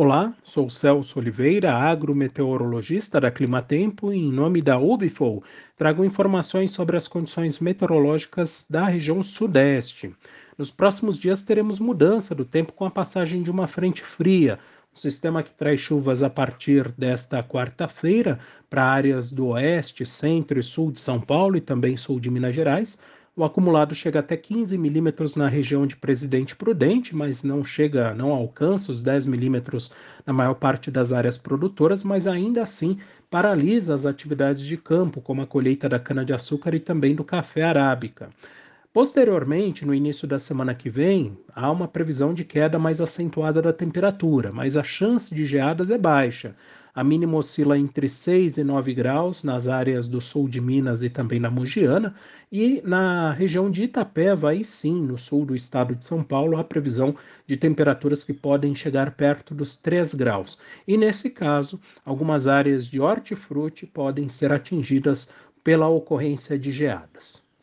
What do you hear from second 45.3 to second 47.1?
de geadas é baixa. A